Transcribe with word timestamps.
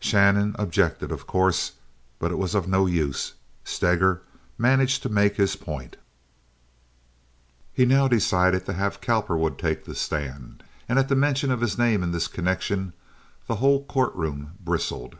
Shannon 0.00 0.56
objected, 0.58 1.12
of 1.12 1.26
course, 1.26 1.72
but 2.18 2.32
it 2.32 2.38
was 2.38 2.54
of 2.54 2.66
no 2.66 2.86
use. 2.86 3.34
Steger 3.62 4.22
managed 4.56 5.02
to 5.02 5.10
make 5.10 5.36
his 5.36 5.54
point. 5.54 5.98
He 7.74 7.84
now 7.84 8.08
decided 8.08 8.64
to 8.64 8.72
have 8.72 9.02
Cowperwood 9.02 9.58
take 9.58 9.84
the 9.84 9.94
stand, 9.94 10.62
and 10.88 10.98
at 10.98 11.10
the 11.10 11.14
mention 11.14 11.50
of 11.50 11.60
his 11.60 11.76
name 11.76 12.02
in 12.02 12.10
this 12.10 12.26
connection 12.26 12.94
the 13.46 13.56
whole 13.56 13.84
courtroom 13.84 14.52
bristled. 14.64 15.16